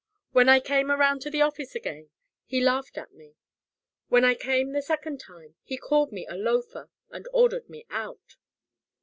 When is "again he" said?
1.75-2.59